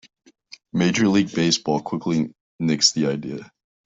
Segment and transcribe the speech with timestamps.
[0.73, 3.51] Major League Baseball quickly nixed the idea.